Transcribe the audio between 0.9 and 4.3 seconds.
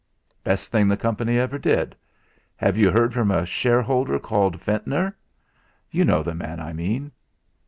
company ever did. Have you heard from a shareholder